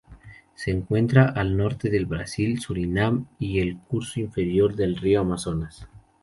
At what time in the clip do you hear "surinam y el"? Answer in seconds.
2.59-3.77